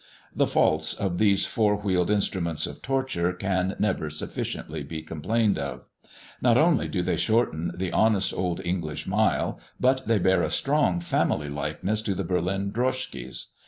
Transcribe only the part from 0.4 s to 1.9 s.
faults of these four